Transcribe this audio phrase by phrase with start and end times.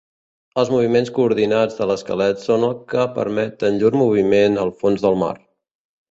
[0.59, 5.35] Els moviments coordinats de l'esquelet són els que permeten llur moviment al fons del mar.